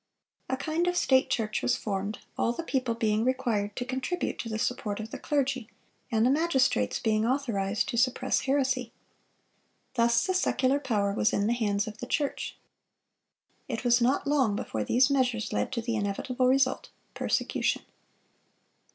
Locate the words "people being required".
2.63-3.75